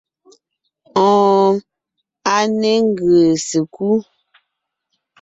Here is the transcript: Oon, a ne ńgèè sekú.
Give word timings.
Oon, 1.07 1.53
a 2.33 2.35
ne 2.59 2.71
ńgèè 2.87 3.29
sekú. 3.47 3.89